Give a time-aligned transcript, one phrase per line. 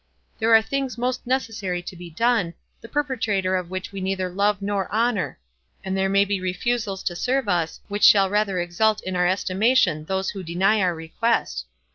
[0.39, 4.59] There are things most necessary to be done, the perpetrator of which we neither love
[4.59, 5.37] nor honour;
[5.83, 10.05] and there may be refusals to serve us, which shall rather exalt in our estimation
[10.05, 11.67] those who deny our request.